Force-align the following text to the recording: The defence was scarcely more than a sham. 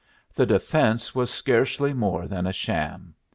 The 0.33 0.47
defence 0.47 1.13
was 1.13 1.29
scarcely 1.29 1.93
more 1.93 2.27
than 2.27 2.47
a 2.47 2.53
sham. 2.53 3.13